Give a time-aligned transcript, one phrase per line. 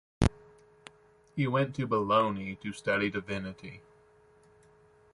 [1.35, 3.83] He next went to Bologna, to study divinity.